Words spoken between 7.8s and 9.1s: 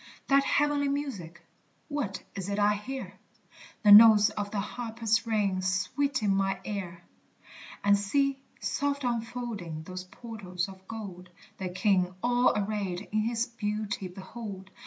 And see, soft